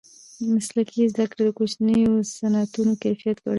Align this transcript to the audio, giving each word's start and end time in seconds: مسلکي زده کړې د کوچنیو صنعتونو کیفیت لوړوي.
مسلکي 0.53 1.01
زده 1.11 1.25
کړې 1.31 1.43
د 1.47 1.51
کوچنیو 1.57 2.11
صنعتونو 2.35 2.93
کیفیت 3.03 3.37
لوړوي. 3.39 3.49